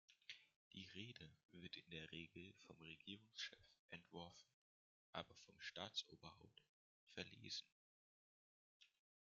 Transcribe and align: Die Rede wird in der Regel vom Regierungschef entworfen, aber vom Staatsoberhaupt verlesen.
Die 0.73 0.83
Rede 0.95 1.29
wird 1.51 1.77
in 1.77 1.87
der 1.91 2.11
Regel 2.11 2.55
vom 2.65 2.75
Regierungschef 2.81 3.77
entworfen, 3.91 4.49
aber 5.11 5.35
vom 5.45 5.59
Staatsoberhaupt 5.61 6.63
verlesen. 7.11 7.67